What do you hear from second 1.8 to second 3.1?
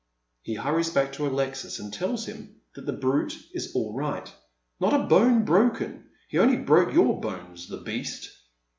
tells him that the